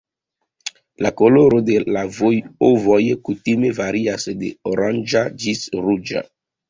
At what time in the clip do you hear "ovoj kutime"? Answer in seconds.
2.69-3.71